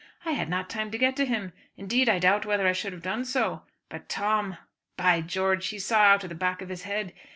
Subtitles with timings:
[0.25, 3.03] I had not time to get to him; indeed I doubt whether I should have
[3.03, 4.57] done so, but Tom,;
[4.97, 7.13] by George, he saw out of the back of his head.